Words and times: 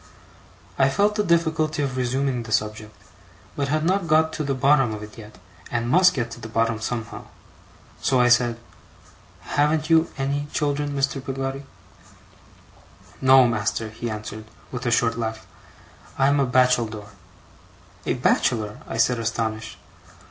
I 0.79 0.89
felt 0.89 1.13
the 1.13 1.23
difficulty 1.23 1.83
of 1.83 1.95
resuming 1.95 2.41
the 2.41 2.51
subject, 2.51 2.95
but 3.55 3.67
had 3.67 3.85
not 3.85 4.07
got 4.07 4.33
to 4.33 4.43
the 4.43 4.55
bottom 4.55 4.95
of 4.95 5.03
it 5.03 5.15
yet, 5.15 5.37
and 5.69 5.87
must 5.87 6.15
get 6.15 6.31
to 6.31 6.39
the 6.39 6.47
bottom 6.47 6.81
somehow. 6.81 7.25
So 8.01 8.19
I 8.19 8.27
said: 8.27 8.57
'Haven't 9.41 9.91
you 9.91 10.09
ANY 10.17 10.47
children, 10.51 10.95
Mr. 10.97 11.23
Peggotty?' 11.23 11.67
'No, 13.21 13.47
master,' 13.47 13.89
he 13.89 14.09
answered 14.09 14.45
with 14.71 14.87
a 14.87 14.91
short 14.91 15.19
laugh. 15.19 15.45
'I'm 16.17 16.39
a 16.39 16.47
bacheldore.' 16.47 17.09
'A 18.07 18.15
bachelor!' 18.15 18.79
I 18.87 18.97
said, 18.97 19.19
astonished. 19.19 19.77